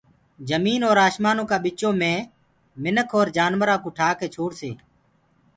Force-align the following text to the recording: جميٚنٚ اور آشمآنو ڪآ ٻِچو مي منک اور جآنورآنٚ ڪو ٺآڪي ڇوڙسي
جميٚنٚ 0.49 0.85
اور 0.87 0.97
آشمآنو 1.07 1.43
ڪآ 1.49 1.57
ٻِچو 1.63 1.89
مي 2.01 2.13
منک 2.83 3.09
اور 3.17 3.27
جآنورآنٚ 3.35 3.81
ڪو 3.83 3.89
ٺآڪي 3.97 4.27
ڇوڙسي 4.35 4.71